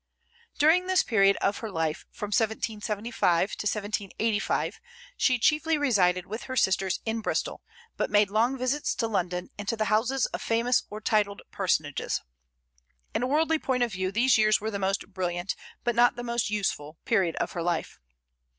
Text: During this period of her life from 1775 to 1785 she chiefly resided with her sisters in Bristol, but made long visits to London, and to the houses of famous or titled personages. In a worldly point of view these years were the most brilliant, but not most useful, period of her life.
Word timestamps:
During 0.57 0.87
this 0.87 1.03
period 1.03 1.37
of 1.43 1.59
her 1.59 1.69
life 1.69 2.07
from 2.09 2.29
1775 2.29 3.51
to 3.55 3.67
1785 3.67 4.81
she 5.15 5.37
chiefly 5.37 5.77
resided 5.77 6.25
with 6.25 6.45
her 6.45 6.55
sisters 6.55 7.01
in 7.05 7.21
Bristol, 7.21 7.61
but 7.97 8.09
made 8.09 8.31
long 8.31 8.57
visits 8.57 8.95
to 8.95 9.07
London, 9.07 9.51
and 9.59 9.67
to 9.67 9.77
the 9.77 9.93
houses 9.93 10.25
of 10.25 10.41
famous 10.41 10.81
or 10.89 11.01
titled 11.01 11.43
personages. 11.51 12.19
In 13.13 13.21
a 13.21 13.27
worldly 13.27 13.59
point 13.59 13.83
of 13.83 13.91
view 13.93 14.11
these 14.11 14.39
years 14.39 14.59
were 14.59 14.71
the 14.71 14.79
most 14.79 15.09
brilliant, 15.09 15.55
but 15.83 15.93
not 15.93 16.15
most 16.25 16.49
useful, 16.49 16.97
period 17.05 17.35
of 17.35 17.51
her 17.51 17.61
life. 17.61 17.99